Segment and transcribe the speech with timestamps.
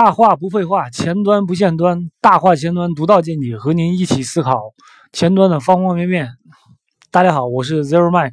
[0.00, 4.72] 大话不废话，前端不限端，大话前端独到见解，和您一起思考
[5.12, 6.28] 前端的方方面面。
[7.10, 8.30] 大家好，我是 Zero Mike。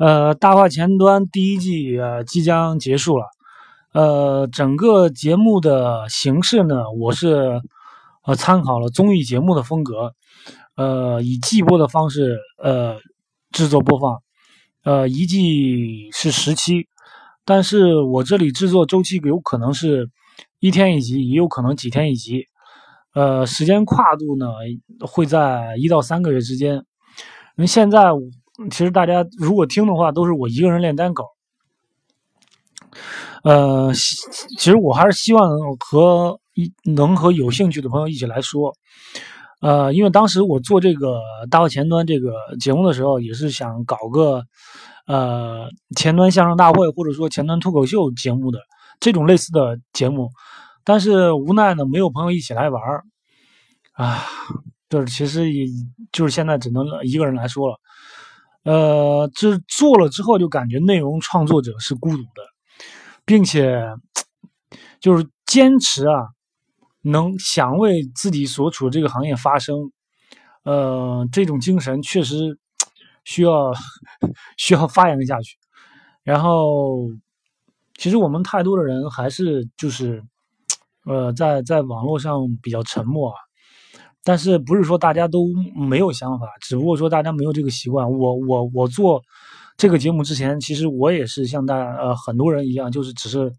[0.00, 3.26] 呃，大话前端第一季呃即将结束了。
[3.92, 7.62] 呃，整个节目的形式呢，我是
[8.24, 10.12] 呃参考了综艺节目的风格，
[10.74, 12.96] 呃，以季播的方式呃
[13.52, 14.20] 制作播放。
[14.82, 16.88] 呃，一季是十期，
[17.44, 20.10] 但是我这里制作周期有可能是。
[20.60, 22.44] 一天一集，也有可能几天一集，
[23.14, 24.46] 呃，时间跨度呢
[25.06, 26.74] 会在一到三个月之间。
[27.56, 28.10] 因为现在
[28.70, 31.24] 其实大家如果听的话，都是我一个人练单口。
[33.44, 35.48] 呃，其实我还是希望
[35.78, 38.72] 和一能和有兴趣的朋友一起来说。
[39.60, 41.20] 呃，因为当时我做这个
[41.50, 44.42] 大话前端这个节目的时候，也是想搞个
[45.06, 48.58] 呃前端相声大会，或者说前端脱口秀节目的。
[49.00, 50.30] 这种类似的节目，
[50.84, 53.04] 但是无奈呢，没有朋友一起来玩儿，
[53.92, 54.24] 啊，
[54.88, 55.66] 就是其实也
[56.10, 57.80] 就是现在只能一个人来说了，
[58.64, 62.42] 呃，这做了之后就感觉内容创作者是孤独的，
[63.24, 63.80] 并且
[65.00, 66.28] 就是坚持啊，
[67.02, 69.76] 能想为自己所处的这个行业发声，
[70.64, 72.58] 呃，这种精神确实
[73.24, 73.72] 需要
[74.58, 75.56] 需要发扬下去，
[76.24, 77.08] 然后。
[77.98, 80.22] 其实我们太多的人还是就是，
[81.04, 83.36] 呃，在在网络上比较沉默啊。
[84.22, 88.08] 但是不是说大家都没有想法，只不过说大家没有这个习惯。
[88.10, 89.20] 我我我做
[89.76, 93.52] 这个节目之前，其实我也是像大呃很多人一样，就是只是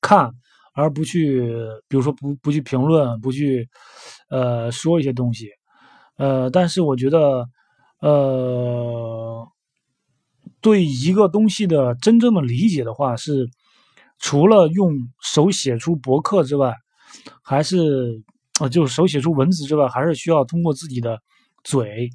[0.00, 0.30] 看，
[0.72, 1.52] 而不去，
[1.88, 3.68] 比如说不不去评论，不去
[4.28, 5.48] 呃说一些东西。
[6.16, 7.44] 呃，但是我觉得，
[8.00, 9.48] 呃，
[10.60, 13.48] 对一个东西的真正的理解的话是。
[14.20, 16.72] 除了用手写出博客之外，
[17.42, 18.22] 还是
[18.60, 21.18] 呃，就是手写出文字之外，还是需要通过自己的
[21.64, 22.10] 嘴，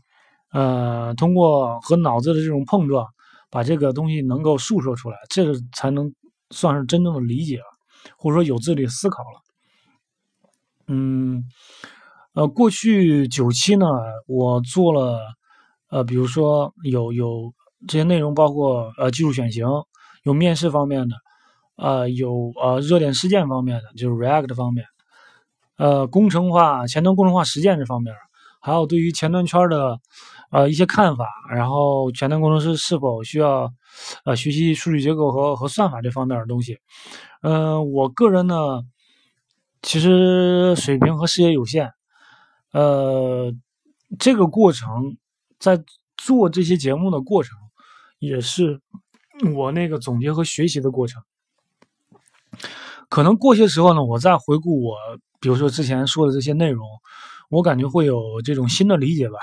[0.51, 3.05] 呃，通过和脑子的这种碰撞，
[3.49, 6.13] 把这个东西能够述说出来，这个才能
[6.51, 7.65] 算是真正的理解了，
[8.17, 9.41] 或者说有自己的思考了。
[10.87, 11.43] 嗯，
[12.33, 13.87] 呃，过去九期呢，
[14.27, 15.19] 我做了，
[15.89, 17.51] 呃，比如说有有
[17.87, 19.65] 这些内容，包括呃技术选型，
[20.23, 21.15] 有面试方面的。
[21.75, 24.85] 呃，有呃热点事件方面的，就是 React 方面，
[25.77, 28.13] 呃，工程化、前端工程化实践这方面，
[28.61, 29.99] 还有对于前端圈的
[30.51, 33.73] 呃一些看法，然后前端工程师是否需要
[34.23, 36.77] 呃学习数据结构和和算法这方面的东西。
[37.41, 38.81] 嗯，我个人呢，
[39.81, 41.91] 其实水平和视野有限，
[42.71, 43.53] 呃，
[44.17, 45.17] 这个过程
[45.59, 45.83] 在
[46.17, 47.57] 做这些节目的过程，
[48.19, 48.79] 也是
[49.55, 51.21] 我那个总结和学习的过程。
[53.09, 54.95] 可能过些时候呢，我再回顾我，
[55.39, 56.85] 比如说之前说的这些内容，
[57.49, 59.37] 我感觉会有这种新的理解吧。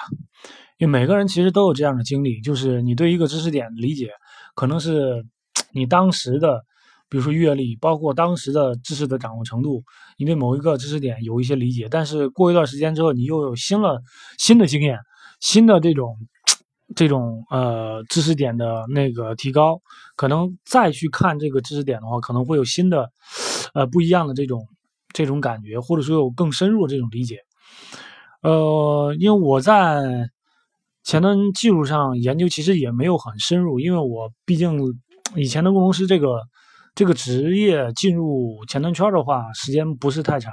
[0.79, 4.11] 因为每个人其实都有这样的经历，就是你对一个知识点理解，
[4.55, 5.25] 可能是
[5.73, 6.61] 你当时的，
[7.09, 9.83] 比如说阅历，包括当时的知识的掌握程度，
[10.19, 14.01] 你对某一个知识点有一些理解，但是过一段时间之后，你又有新了
[14.39, 14.99] 新的经验，
[15.41, 16.17] 新的这种。
[16.95, 19.81] 这种呃知识点的那个提高，
[20.17, 23.11] 可能再去看这个知识点的话，可能会有新的
[23.75, 24.67] 呃不一样的这种
[25.13, 27.39] 这种感觉，或者说有更深入的这种理解。
[28.43, 30.29] 呃，因为我在
[31.05, 34.79] 前端技术上研究其实也没有很深入，因为我毕竟
[35.37, 36.43] 以前的工程师这个
[36.95, 40.53] 这个职业进入前端圈的话，时间不是太长，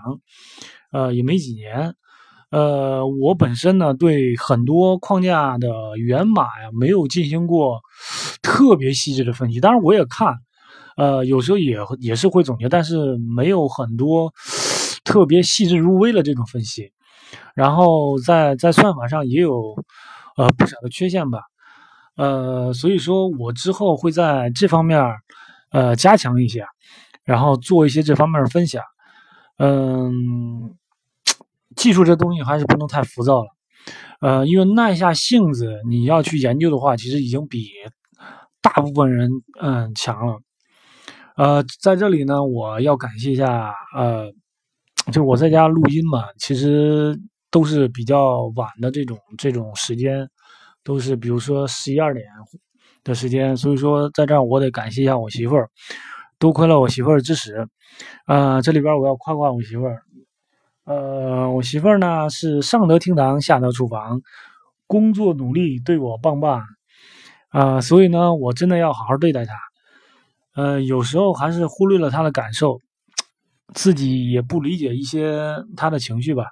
[0.92, 1.96] 呃，也没几年。
[2.52, 5.68] 呃，我本身呢，对很多框架的
[5.98, 7.80] 源码呀，没有进行过
[8.42, 9.60] 特别细致的分析。
[9.60, 10.34] 当然，我也看，
[10.98, 14.34] 呃，有时候也也是会总结，但是没有很多
[15.04, 16.92] 特别细致入微的这种分析。
[17.54, 19.76] 然后在在算法上也有
[20.36, 21.42] 呃不少的缺陷吧。
[22.18, 25.00] 呃，所以说我之后会在这方面
[25.72, 26.66] 呃加强一些，
[27.24, 28.82] 然后做一些这方面的分享。
[29.60, 30.74] 嗯。
[31.80, 33.48] 技术这东西还是不能太浮躁了，
[34.20, 37.70] 呃，因为耐下性子你要去研究的话，其实已经比
[38.62, 39.32] 大部分人
[39.62, 40.40] 嗯强了。
[41.38, 44.30] 呃，在这里呢，我要感谢一下，呃，
[45.14, 47.18] 就我在家录音嘛，其实
[47.50, 50.30] 都是比较晚的这种这种时间，
[50.84, 52.26] 都是比如说十一二点
[53.06, 55.70] 的时间，所以说在这儿我得感谢一下我媳妇儿，
[56.40, 57.66] 多亏了我媳妇儿支持，
[58.28, 60.04] 呃，这里边我要夸夸我媳妇儿。
[60.86, 64.22] 呃，我媳妇儿呢是上得厅堂，下得厨房，
[64.88, 66.64] 工作努力，对我棒棒，
[67.50, 69.54] 啊，所以呢，我真的要好好对待她。
[70.56, 72.80] 呃，有时候还是忽略了她的感受，
[73.74, 76.46] 自己也不理解一些他的情绪吧。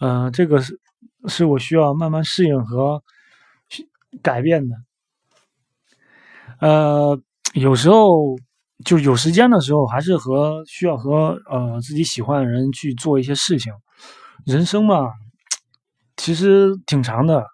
[0.00, 0.78] 嗯，这个是
[1.26, 3.02] 是我需要慢慢适应和
[4.22, 4.76] 改变的。
[6.60, 7.18] 呃，
[7.54, 8.36] 有时候
[8.84, 13.72] 就有时间的时候，还是和需要和呃自己喜欢的人去做一些事情。
[14.44, 15.10] 人生嘛，
[16.16, 17.44] 其实挺长的，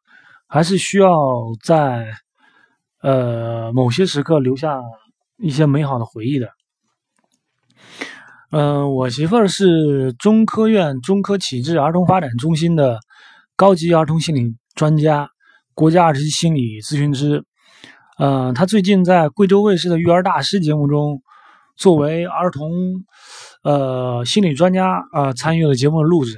[0.49, 1.17] 还是需要
[1.63, 2.13] 在
[3.03, 4.81] 呃某些时刻留下
[5.39, 6.49] 一些美好的回忆的。
[8.51, 12.99] 嗯，我媳妇儿是中科院中科启智儿童发展中心的
[13.55, 15.31] 高级儿童心理专家，
[15.75, 17.45] 国家二级心理咨询师。
[18.23, 21.23] 嗯，他最近在贵州卫视的育儿大师节目中，
[21.75, 22.71] 作为儿童
[23.65, 26.37] 呃心理专家啊参与了节目的录制。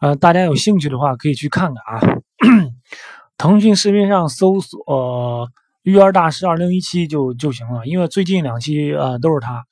[0.00, 2.22] 呃，大家有兴趣的话可以去看看啊。
[3.36, 5.48] 腾讯视频上搜索
[5.82, 9.64] “育儿大师二零一七”就就行了，因为最近两期啊都是他。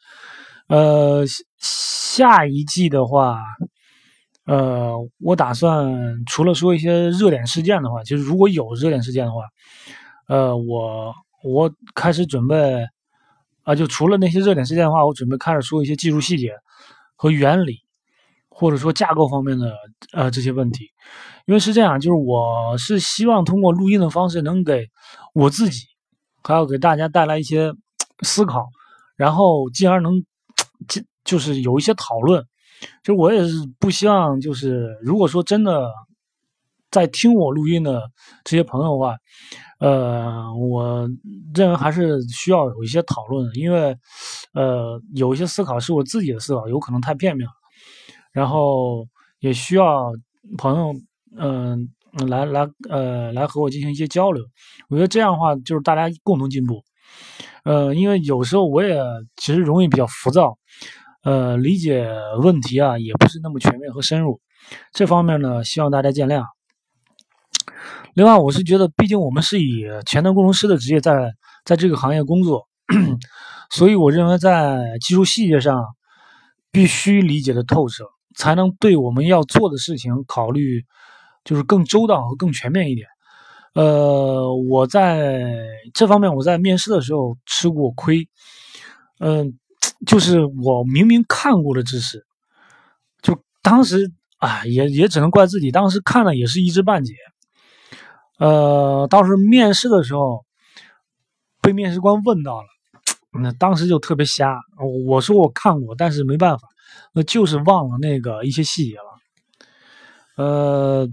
[0.67, 1.25] 呃，
[1.61, 3.39] 下一季的话，
[4.47, 9.43] 呃，我打算除了说一些热点事件的话，就是如果有热点事件的话，
[10.31, 11.13] 呃，我
[11.43, 12.87] 我开始准备
[13.65, 16.55] 啊，就除了那些热点事件的话，我准备开始说一些技术细节
[17.17, 17.79] 和原理。
[18.53, 19.75] 或者说架构方面的
[20.13, 20.91] 呃这些问题，
[21.47, 24.87] 因为是这样，就是我是希望通过录音的方式，能给
[25.33, 25.87] 我自己，
[26.43, 27.73] 还要给大家带来一些
[28.23, 28.69] 思考，
[29.17, 30.13] 然后进而能
[30.87, 32.45] 就就是有一些讨论。
[33.03, 35.91] 就我也是不希望，就是如果说真的
[36.91, 38.03] 在听我录音的
[38.45, 39.17] 这些朋友的话，
[39.79, 41.09] 呃，我
[41.55, 43.97] 认为还是需要有一些讨论，因为
[44.55, 47.53] 呃有一些思考是我自己的思考，有可能太片面了。
[48.33, 49.07] 然后
[49.41, 50.13] 也需要
[50.57, 50.95] 朋友，
[51.37, 51.89] 嗯，
[52.29, 54.45] 来来，呃，来和我进行一些交流。
[54.89, 56.83] 我觉得这样的话，就是大家共同进步。
[57.65, 59.01] 呃，因为有时候我也
[59.37, 60.57] 其实容易比较浮躁，
[61.25, 62.09] 呃，理解
[62.41, 64.41] 问题啊也不是那么全面和深入。
[64.93, 66.45] 这方面呢，希望大家见谅。
[68.15, 71.33] 另外，我是觉得，毕竟我们是以前端工程师的职业在
[71.65, 72.69] 在这个行业工作，
[73.71, 75.85] 所以我认为在技术细节上
[76.71, 78.05] 必须理解的透彻。
[78.37, 80.85] 才能对我们要做的事情考虑，
[81.45, 83.09] 就是更周到和更全面一点。
[83.75, 88.29] 呃，我在这方面我在面试的时候吃过亏，
[89.19, 89.59] 嗯，
[90.07, 92.25] 就是我明明看过的知识，
[93.21, 97.15] 就当时啊，也也只能怪自己，当时看了也是一知半解。
[98.41, 100.45] 呃，当时面试的时候
[101.61, 102.67] 被面试官问到了，
[103.41, 104.59] 那当时就特别瞎。
[105.07, 106.67] 我说我看过，但是没办法。
[107.13, 111.09] 那就是忘了那个一些细节了，呃，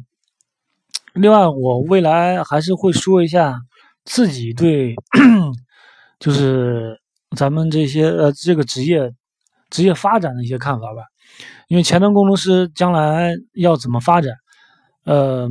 [1.14, 3.60] 另外我未来还是会说一下
[4.06, 4.96] 自己对，
[6.20, 7.00] 就是
[7.36, 9.12] 咱们这些呃这个职业
[9.70, 11.02] 职业发展的一些看法吧。
[11.68, 14.34] 因为前端工程师将来要怎么发展，
[15.04, 15.50] 呃，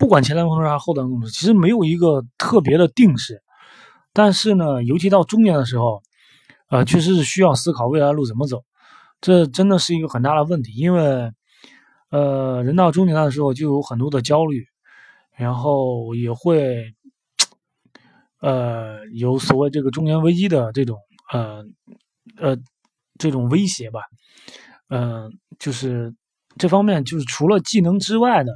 [0.00, 3.42] 不管前端工程师还是后端工程师，其实没有一个特别的定式。
[4.14, 6.02] 但是呢，尤其到中年的时候，
[6.70, 8.64] 呃，确实是需要思考未来路怎么走。
[9.20, 11.30] 这真的是一个很大的问题，因为，
[12.08, 14.64] 呃，人到中年的时候就有很多的焦虑，
[15.36, 16.94] 然后也会，
[18.40, 20.96] 呃，有所谓这个中年危机的这种，
[21.30, 21.62] 呃，
[22.38, 22.56] 呃，
[23.18, 24.00] 这种威胁吧，
[24.88, 26.14] 嗯，就是
[26.56, 28.50] 这方面，就是除了技能之外的，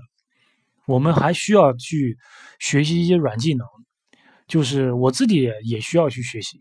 [0.86, 2.16] 我们还需要去
[2.58, 3.66] 学习一些软技能，
[4.46, 6.60] 就是我自己也需要去学习，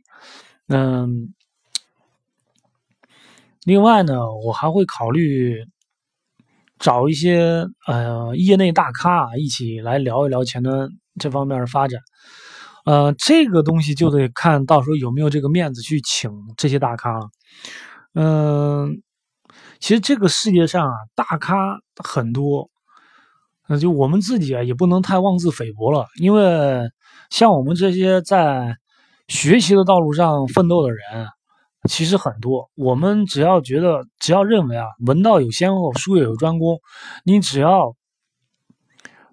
[0.67, 1.33] 嗯。
[3.65, 5.63] 另外呢，我还会考虑
[6.79, 11.97] 找一些呃业内大咖一起来聊一聊前端这方面的发展。
[12.83, 17.29] 呃，这个东西就得看到时候有没有这个面子去请这些大咖了。
[18.15, 19.01] 嗯，
[19.79, 22.69] 其实这个世界上啊，大咖很多，
[23.67, 26.89] 那就我们自己啊也不能太妄自菲薄了，因为
[27.29, 28.77] 像我们这些在
[29.27, 30.99] 学习的道路上奋斗的人。
[31.89, 36.79] 其实很多，我们只要觉得，只要认为啊，文道有先后，术业有专攻，
[37.25, 37.93] 你只要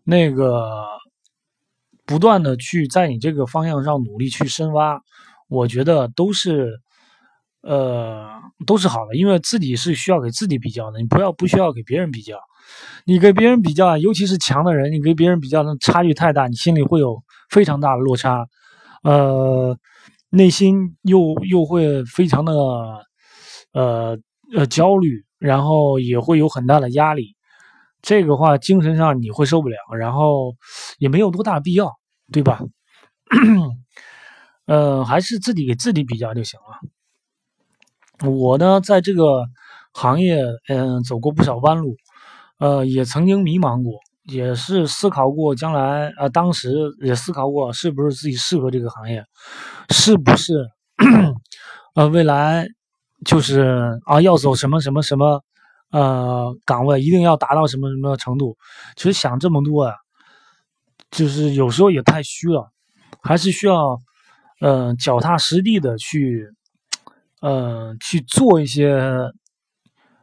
[0.02, 0.68] 那个
[2.04, 5.00] 不断的去在你这个方向上努力去深挖，
[5.46, 6.80] 我觉得都是
[7.62, 8.28] 呃
[8.66, 12.36] 都是好的，因为自己是需要给自己比较的，你不要不需要给别人比较，
[13.04, 18.46] 你给别人比较，尤其是强的人，你给别人比较的差距太大，你心里会有非常大的落差，
[19.02, 19.76] 呃。
[20.32, 22.52] 内心又又会非常的，
[23.72, 24.16] 呃
[24.54, 27.34] 呃焦虑，然后也会有很大的压力，
[28.00, 30.54] 这个话精神上你会受不了，然后
[31.00, 31.90] 也没有多大必要，
[32.30, 32.60] 对吧？
[34.66, 38.30] 呃，还是自己给自己比较就行了。
[38.30, 39.46] 我呢，在这个
[39.92, 41.96] 行业嗯走过不少弯路，
[42.60, 46.70] 呃，也曾经迷茫过，也是思考过将来呃，当时
[47.02, 49.24] 也思考过是不是自己适合这个行业，
[49.88, 50.54] 是不是
[51.96, 52.66] 呃未来
[53.24, 55.42] 就是啊要走什么什么什么
[55.90, 58.56] 呃岗位，一定要达到什么什么程度。
[58.94, 59.94] 其实想这么多啊，
[61.10, 62.70] 就是有时候也太虚了，
[63.22, 63.98] 还是需要
[64.60, 66.48] 呃脚踏实地的去。
[67.42, 69.00] 呃，去做一些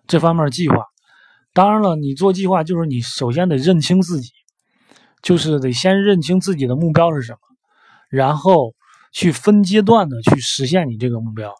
[0.06, 0.75] 这方面的计划。
[1.58, 4.30] 当然了，你做计划就是你首先得认清自己，
[5.24, 7.40] 就是得先认清自己的目标是什么，
[8.12, 8.76] 然后
[9.12, 11.52] 去分阶段的去实现你这个目标。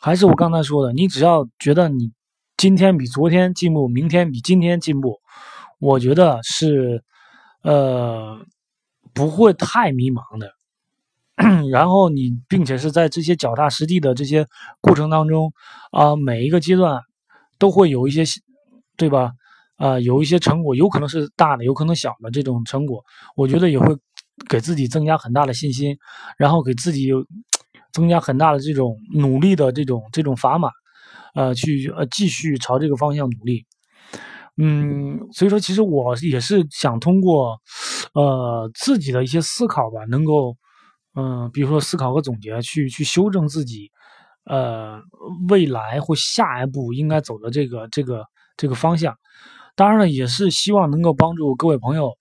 [0.00, 2.10] 还是我刚才说的，你只要觉得你
[2.56, 5.20] 今天比昨天进步，明天比今天进步，
[5.78, 7.04] 我觉得是
[7.62, 8.44] 呃
[9.14, 10.50] 不会太迷茫的。
[11.70, 14.48] 然后你，并且是在这些脚踏实地的这些
[14.80, 15.52] 过程当中，
[15.92, 17.00] 啊，每一个阶段
[17.56, 18.24] 都会有一些，
[18.98, 19.32] 对吧？
[19.76, 23.02] 啊，有一些成果，有可能是大的，有可能小的这种成果，
[23.36, 23.96] 我觉得也会
[24.50, 25.96] 给自己增加很大的信心，
[26.36, 27.24] 然后给自己有
[27.92, 30.68] 增加很大的这种努力的这种这种砝码，
[31.34, 33.64] 呃，去呃继续朝这个方向努力。
[34.56, 37.56] 嗯，所以说，其实我也是想通过
[38.12, 40.56] 呃自己的一些思考吧，能够。
[41.14, 43.90] 嗯，比如说思考和总结，去去修正自己，
[44.44, 45.00] 呃，
[45.48, 48.24] 未来或下一步应该走的这个这个
[48.58, 49.16] 这个方向。
[49.74, 52.12] 当然了，也是希望能够帮助各位朋友，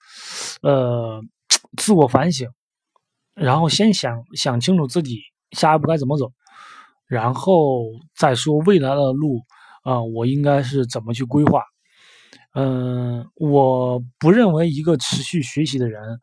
[0.61, 1.21] 呃，
[1.75, 2.49] 自我反省，
[3.33, 5.19] 然后先想想清楚自己
[5.51, 6.31] 下一步该怎么走，
[7.05, 7.81] 然后
[8.15, 9.41] 再说未来的路
[9.83, 11.61] 啊，我应该是怎么去规划。
[12.53, 16.19] 嗯，我不认为一个持续学习的人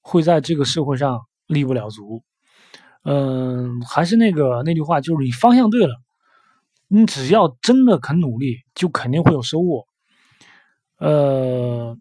[0.00, 1.20] 会在这个社会上。
[1.50, 2.22] 立不了足，
[3.02, 5.96] 嗯，还是那个那句话，就是你方向对了，
[6.92, 9.86] 你只要真的肯努力，就肯定会有收获。
[10.98, 11.96] 呃，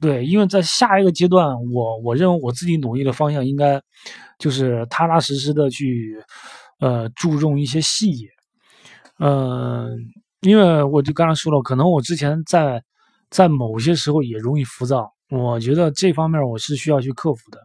[0.00, 3.80] 对，因为在下一个阶段，我我认为我自己努力的方向应该
[4.38, 6.16] 就是踏踏实实的去，
[6.80, 8.26] 呃，注重一些细节。
[9.18, 9.98] 嗯，
[10.40, 12.82] 因为我就刚才说了，可能我之前在
[13.28, 17.60] 在某些时候也容易浮躁，我觉得这方面我是需要去克服的。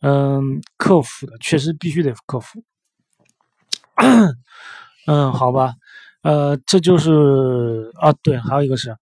[0.00, 2.64] 嗯，克服的确实必须得克服。
[5.06, 5.74] 嗯，好吧，
[6.22, 8.96] 呃，这就是啊，对，还有一个是，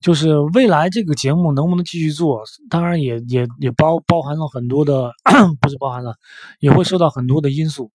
[0.00, 5.12] 就是未来这个节目能不能继续做，当然也也也包包含了很多的，
[5.60, 6.14] 不是包含了，
[6.60, 7.90] 也会受到很多的因素。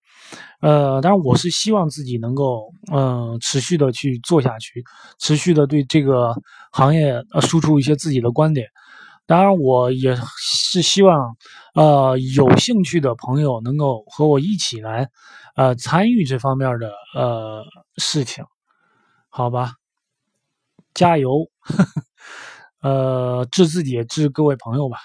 [0.61, 4.83] 呃，当然我是希望自己能够嗯持续的去做下去，
[5.19, 6.35] 持续的对这个
[6.71, 8.67] 行业呃输出一些自己的观点。
[9.29, 11.37] 当然，我也是希望，
[11.75, 15.07] 呃，有兴趣的朋友能够和我一起来，
[15.55, 17.63] 呃，参与这方面的呃
[17.97, 18.43] 事情，
[19.29, 19.73] 好吧？
[20.95, 21.47] 加油，
[22.81, 24.97] 呃，治自己，治各位朋友吧。